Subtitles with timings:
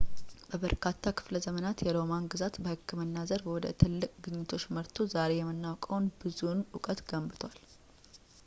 [0.51, 7.59] በበርካታ ክፍለዘመናት የሮማን ግዛት በሕክምና ዘርፍ ወደ ትልቅ ግኝቶች መርቶ ዛሬ የምናውቀውን ብዙውን ዕውቀት ገንብቷል